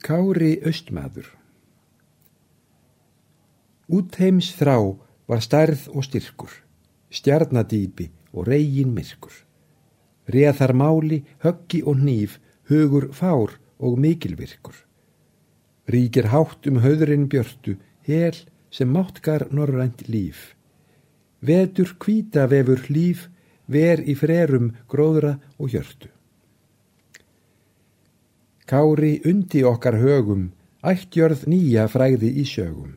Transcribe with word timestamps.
Kári 0.00 0.54
Östmaður 0.64 1.26
Útheims 3.92 4.46
þrá 4.56 4.78
var 5.28 5.42
stærð 5.44 5.82
og 5.92 6.06
styrkur, 6.06 6.54
stjarnadýpi 7.12 8.06
og 8.32 8.48
reygin 8.48 8.94
myrkur. 8.96 9.34
Reðar 10.24 10.72
máli, 10.72 11.18
höggi 11.44 11.82
og 11.84 12.00
nýf, 12.00 12.38
hugur 12.72 13.10
fár 13.12 13.58
og 13.76 13.98
mikilvirkur. 14.00 14.78
Ríkir 15.92 16.30
hátt 16.32 16.64
um 16.70 16.80
höðurinn 16.80 17.28
björtu, 17.28 17.76
hel 18.08 18.38
sem 18.72 18.88
máttkar 18.88 19.50
norrænt 19.52 20.06
líf. 20.08 20.54
Vetur 21.44 21.92
kvíta 22.00 22.48
vefur 22.48 22.88
líf, 22.88 23.28
ver 23.68 24.00
í 24.00 24.16
frerum 24.16 24.72
gróðra 24.88 25.36
og 25.60 25.76
hjörtu. 25.76 26.08
Kári 28.70 29.18
undi 29.26 29.64
okkar 29.66 29.96
högum, 29.98 30.52
ættjörð 30.86 31.40
nýja 31.50 31.88
fræði 31.90 32.28
í 32.38 32.44
sjögum. 32.46 32.92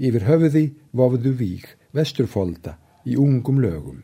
Yfir 0.00 0.24
höfuði 0.24 0.62
vofðu 0.96 1.32
vík, 1.36 1.66
vesturfolda, 1.92 2.78
í 3.04 3.18
ungum 3.20 3.60
lögum. 3.60 3.98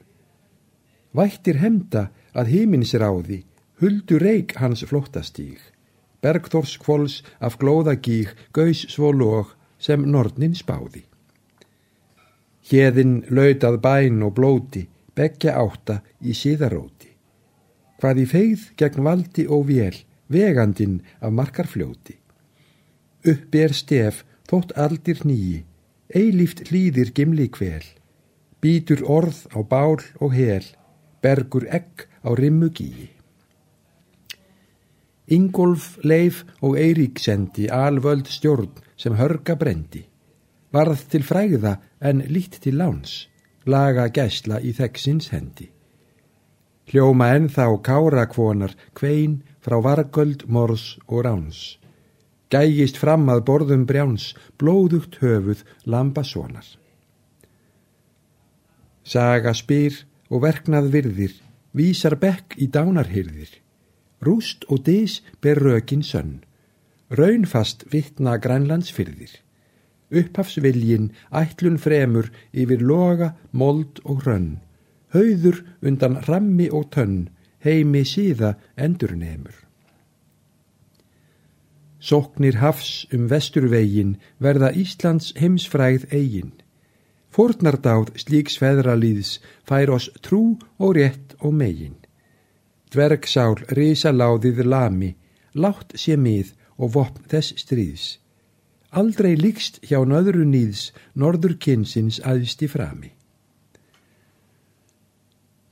Vættir 1.17 1.57
hemda 1.63 2.11
að 2.37 2.53
himins 2.53 2.93
ráði, 3.01 3.39
huldu 3.81 4.19
reik 4.21 4.53
hans 4.61 4.85
flóttastíg. 4.85 5.57
Bergþórs 6.21 6.77
kvóls 6.83 7.23
af 7.41 7.57
glóðagíg, 7.57 8.37
gaus 8.53 8.85
svo 8.93 9.15
lóg 9.17 9.57
sem 9.81 10.05
nortnin 10.05 10.53
spáði. 10.53 11.07
Hjeðin 12.69 13.23
lautað 13.33 13.81
bæn 13.81 14.21
og 14.21 14.37
blóti, 14.37 14.85
begja 15.17 15.57
átta 15.65 16.03
í 16.21 16.37
síðaróti. 16.37 17.09
Hvað 17.97 18.21
í 18.21 18.29
feið 18.37 18.69
gegn 18.77 19.09
valdi 19.09 19.49
og 19.49 19.65
vél, 19.73 19.97
vegandinn 20.33 21.01
af 21.21 21.33
markar 21.33 21.67
fljóti. 21.67 22.17
Upp 23.27 23.55
er 23.55 23.75
stef, 23.77 24.25
þótt 24.49 24.73
aldir 24.79 25.23
nýji, 25.27 25.65
eilíft 26.15 26.65
hlýðir 26.71 27.13
gimli 27.15 27.49
kvel, 27.53 27.85
býtur 28.63 29.05
orð 29.05 29.47
á 29.55 29.61
bál 29.63 30.01
og 30.21 30.35
hel, 30.35 30.65
bergur 31.23 31.67
egg 31.69 32.07
á 32.25 32.31
rimmu 32.35 32.71
gíi. 32.73 33.11
Ingolf, 35.31 35.99
Leif 36.03 36.43
og 36.61 36.75
Eirík 36.75 37.21
sendi 37.23 37.69
alvöld 37.71 38.27
stjórn 38.27 38.73
sem 38.99 39.15
hörga 39.15 39.55
brendi, 39.55 40.03
varð 40.75 41.05
til 41.13 41.23
fræða 41.23 41.77
en 42.01 42.25
lít 42.27 42.59
til 42.65 42.81
láns, 42.81 43.29
laga 43.67 44.09
gæsla 44.11 44.59
í 44.59 44.73
þeggsins 44.75 45.31
hendi. 45.31 45.69
Hljóma 46.91 47.31
ennþá 47.37 47.69
kárakvonar, 47.87 48.75
kvein, 48.99 49.45
frá 49.61 49.79
vargöld, 49.85 50.47
mors 50.49 50.99
og 51.07 51.25
ráns. 51.25 51.79
Gægist 52.51 52.99
fram 52.99 53.29
að 53.31 53.45
borðum 53.47 53.85
brjáns, 53.87 54.33
blóðugt 54.59 55.21
höfuð, 55.23 55.63
lambasónar. 55.87 56.67
Saga 59.05 59.55
spyr 59.55 59.95
og 60.31 60.43
verknað 60.45 60.91
virðir, 60.95 61.35
vísar 61.75 62.17
bekk 62.19 62.57
í 62.59 62.67
dánarhyrðir. 62.67 63.53
Rúst 64.21 64.67
og 64.69 64.83
dís 64.85 65.21
ber 65.41 65.63
rökin 65.63 66.03
sönn, 66.05 66.41
raunfast 67.11 67.87
vittna 67.93 68.37
grænlandsfyrðir. 68.43 69.33
Upphafsviljin 70.11 71.13
ætlun 71.31 71.79
fremur 71.79 72.33
yfir 72.53 72.83
loga, 72.83 73.37
mold 73.53 74.03
og 74.05 74.25
hrönn, 74.25 74.59
hauður 75.15 75.63
undan 75.87 76.19
rammi 76.27 76.67
og 76.69 76.91
tönn, 76.95 77.31
heimi 77.65 78.05
síða 78.05 78.55
endurnemur. 78.77 79.55
Soknir 82.01 82.57
hafs 82.63 83.07
um 83.13 83.29
vesturvegin 83.29 84.15
verða 84.41 84.73
Íslands 84.73 85.35
heimsfræð 85.37 86.07
eigin. 86.17 86.55
Fornardáð 87.31 88.15
slíks 88.19 88.57
feðralíðs 88.59 89.37
fær 89.69 89.93
oss 89.97 90.09
trú 90.25 90.57
og 90.79 90.97
rétt 90.97 91.37
og 91.45 91.53
megin. 91.55 91.99
Dvergsál 92.91 93.61
risaláðið 93.77 94.65
lami, 94.65 95.13
látt 95.55 95.93
sé 95.95 96.17
mið 96.17 96.55
og 96.81 96.97
vopn 96.97 97.29
þess 97.31 97.55
stríðs. 97.61 98.07
Aldrei 98.91 99.37
líkst 99.39 99.79
hjá 99.87 100.01
nöðru 100.03 100.43
nýðs 100.49 100.89
norður 101.15 101.55
kynsins 101.63 102.19
aðst 102.27 102.65
í 102.65 102.69
frami. 102.73 103.13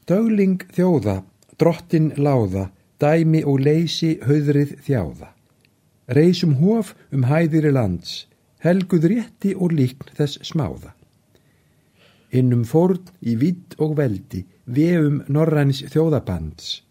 Dögling 0.07 0.63
þjóða 0.77 1.23
drottin 1.59 2.13
láða, 2.17 2.69
dæmi 3.01 3.43
og 3.45 3.61
leysi 3.63 4.17
höðrið 4.25 4.79
þjáða. 4.87 5.33
Reysum 6.09 6.57
hóf 6.63 6.95
um 7.13 7.27
hæðiri 7.29 7.73
lands, 7.75 8.27
helguð 8.65 9.11
rétti 9.13 9.55
og 9.55 9.75
líkn 9.77 10.15
þess 10.17 10.41
smáða. 10.49 10.95
Innum 12.33 12.65
fórn 12.69 13.09
í 13.21 13.37
vitt 13.41 13.77
og 13.81 13.97
veldi, 13.99 14.45
vefum 14.65 15.23
norræns 15.29 15.83
þjóðabands. 15.93 16.83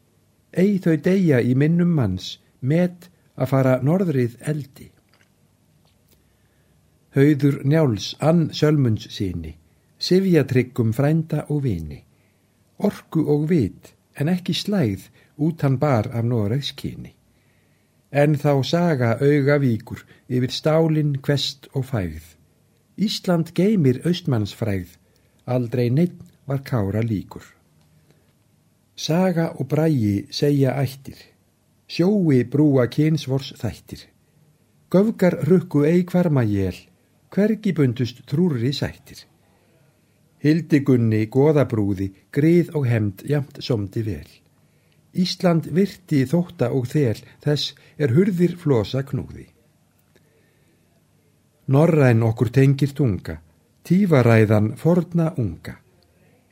Ei 0.54 0.78
þau 0.82 0.96
deyja 0.98 1.42
í 1.42 1.54
minnum 1.54 1.92
manns, 1.94 2.38
met 2.62 3.10
að 3.38 3.52
fara 3.52 3.76
norðrið 3.86 4.38
eldi. 4.50 4.90
Hauður 7.18 7.62
njáls 7.66 8.14
ann 8.22 8.50
sölmunds 8.54 9.10
síni, 9.14 9.56
sifja 9.98 10.44
tryggum 10.46 10.94
frænda 10.94 11.46
og 11.50 11.64
vini. 11.66 12.04
Orku 12.78 13.24
og 13.26 13.48
vit, 13.50 13.94
en 14.20 14.30
ekki 14.30 14.54
slæð 14.54 15.10
út 15.38 15.62
hann 15.62 15.78
bar 15.80 16.10
af 16.14 16.26
Noregs 16.26 16.72
kyni. 16.80 17.14
En 18.12 18.36
þá 18.36 18.64
saga 18.64 19.10
auga 19.22 19.58
víkur 19.62 20.02
yfir 20.30 20.52
stálin, 20.52 21.18
kvest 21.22 21.68
og 21.74 21.86
fæð. 21.92 22.24
Ísland 22.98 23.54
geymir 23.54 24.02
austmannsfræð, 24.08 24.88
aldrei 25.46 25.90
neitt 25.90 26.18
var 26.48 26.64
kára 26.64 27.02
líkur. 27.02 27.44
Saga 28.96 29.52
og 29.60 29.68
brægi 29.70 30.26
segja 30.32 30.74
ættir, 30.82 31.18
sjói 31.88 32.44
brúa 32.50 32.88
kynsvors 32.90 33.54
þættir. 33.62 34.08
Göfgar 34.90 35.36
rukku 35.50 35.84
eig 35.86 36.10
hvarma 36.10 36.42
jél, 36.48 36.78
hvergi 37.30 37.74
bundust 37.76 38.24
trúri 38.26 38.72
sættir. 38.74 39.28
Hildigunni 40.44 41.26
goðabrúði, 41.34 42.12
grið 42.32 42.76
og 42.78 42.86
hemd 42.88 43.24
jamt 43.26 43.58
somdi 43.66 44.04
vel. 44.06 44.28
Ísland 45.18 45.70
virti 45.74 46.24
þótta 46.30 46.70
og 46.78 46.86
þel, 46.92 47.18
þess 47.42 47.74
er 47.98 48.14
hurðir 48.14 48.54
flosa 48.62 49.02
knúði. 49.08 49.48
Norræn 51.74 52.22
okkur 52.24 52.52
tengir 52.54 52.94
tunga, 52.96 53.40
tífaræðan 53.84 54.76
forna 54.78 55.34
unga. 55.42 55.80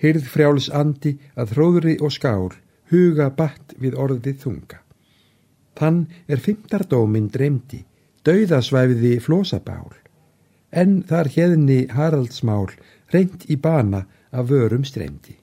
Hyrð 0.01 0.25
frjáls 0.27 0.67
andi 0.73 1.13
að 1.39 1.53
þróðri 1.53 1.95
og 2.01 2.11
skál, 2.11 2.49
huga 2.91 3.29
batt 3.37 3.77
við 3.79 3.95
orðið 3.95 4.41
þunga. 4.41 4.81
Þann 5.75 6.01
er 6.27 6.41
fymtardóminn 6.41 7.29
dreymdi, 7.31 7.83
dauðasvæfiði 8.27 9.19
flosabál, 9.23 9.93
en 10.75 10.99
þar 11.07 11.31
hefni 11.31 11.79
Haraldsmál 11.95 12.67
reynd 13.13 13.47
í 13.47 13.55
bana 13.55 14.03
af 14.35 14.49
vörum 14.51 14.83
streymdi. 14.83 15.37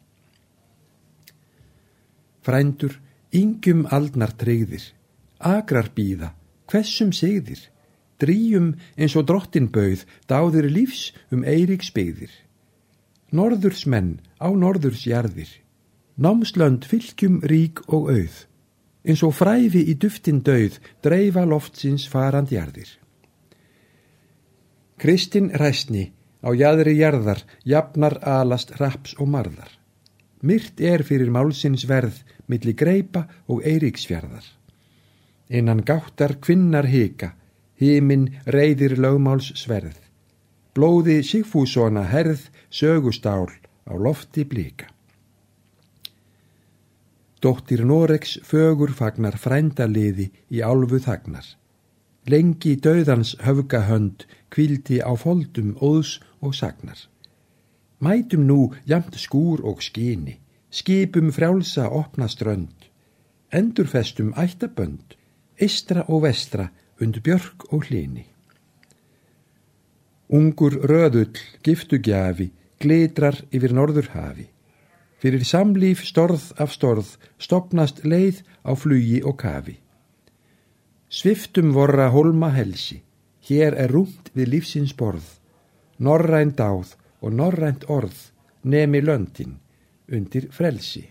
Frændur, 2.42 2.98
yngjum 3.32 3.86
aldnar 3.94 4.34
treyðir, 4.36 4.84
agrar 5.38 5.88
býða, 5.96 6.32
hvessum 6.68 7.12
segðir, 7.14 7.60
drýjum 8.20 8.72
eins 8.98 9.16
og 9.16 9.28
drottin 9.30 9.70
bauð, 9.72 10.04
dáðir 10.28 10.68
lífs 10.70 11.10
um 11.32 11.46
Eiríks 11.46 11.92
byggðir. 11.94 12.32
Norðursmenn 13.32 14.18
á 14.42 14.50
norðursjarðir, 14.52 15.52
námslönd 16.20 16.84
fylgjum 16.84 17.40
rík 17.48 17.80
og 17.88 18.10
auð, 18.12 18.42
eins 19.06 19.22
og 19.24 19.32
fræfi 19.38 19.86
í 19.88 19.94
duftin 19.96 20.42
döið, 20.44 20.76
dreifa 21.02 21.46
loftsins 21.48 22.04
farandjarðir. 22.10 23.01
Kristinn 25.02 25.50
ræstni, 25.58 26.12
Á 26.42 26.50
jæðri 26.58 26.96
jarðar, 26.98 27.44
jafnar 27.64 28.18
alast 28.26 28.74
raps 28.80 29.14
og 29.22 29.30
marðar. 29.30 29.70
Myrt 30.42 30.80
er 30.82 31.04
fyrir 31.06 31.30
málsins 31.30 31.84
verð, 31.86 32.18
milli 32.50 32.74
greipa 32.74 33.28
og 33.46 33.62
eiríksfjörðar. 33.62 34.42
Innan 35.48 35.84
gáttar 35.86 36.34
kvinnar 36.42 36.88
hika, 36.90 37.36
hímin 37.78 38.26
reyðir 38.46 38.96
lögmáls 38.98 39.52
sverð. 39.62 40.00
Blóði 40.74 41.20
Sigfúsona 41.22 42.02
herð, 42.10 42.48
sögustál 42.70 43.52
á 43.86 43.94
lofti 43.94 44.42
blíka. 44.44 44.90
Dóttir 47.42 47.84
Noregs 47.86 48.38
fögur 48.46 48.94
fagnar 48.94 49.38
frændaliði 49.38 50.30
í 50.50 50.62
álfu 50.62 50.98
þagnar. 51.02 51.44
Lengi 52.26 52.76
döðans 52.78 53.34
höfgahönd 53.42 54.26
kvildi 54.54 55.00
á 55.02 55.10
foldum 55.18 55.74
óðs 55.82 56.20
og 56.38 56.54
sagnar. 56.54 56.98
Mætum 57.98 58.46
nú 58.46 58.60
jamt 58.86 59.16
skúr 59.18 59.62
og 59.66 59.82
skini, 59.82 60.38
skipum 60.70 61.32
frjálsa 61.34 61.88
opna 61.90 62.28
strönd, 62.30 62.86
endurfestum 63.50 64.32
ættabönd, 64.38 65.16
eistra 65.58 66.06
og 66.08 66.22
vestra 66.26 66.68
undir 67.02 67.22
björk 67.26 67.66
og 67.72 67.88
hlini. 67.90 68.26
Ungur 70.30 70.78
röðull, 70.88 71.36
giftugjafi, 71.62 72.52
glitrar 72.80 73.42
yfir 73.52 73.74
norður 73.74 74.08
hafi. 74.14 74.46
Fyrir 75.22 75.44
samlíf 75.46 76.06
storð 76.06 76.52
af 76.58 76.72
storð 76.74 77.16
stopnast 77.38 78.02
leið 78.06 78.40
á 78.62 78.72
flugi 78.78 79.20
og 79.22 79.36
kafi. 79.42 79.76
Sviftum 81.12 81.74
vorra 81.76 82.06
holma 82.08 82.48
helsi, 82.56 83.02
hér 83.44 83.74
er 83.76 83.90
rúmt 83.92 84.30
við 84.32 84.46
lífsins 84.54 84.94
borð, 84.96 85.26
norrænt 86.00 86.56
dáð 86.56 86.94
og 87.20 87.34
norrænt 87.36 87.84
orð 87.92 88.30
nemi 88.64 89.02
löndin 89.04 89.58
undir 90.08 90.46
frelsi. 90.56 91.04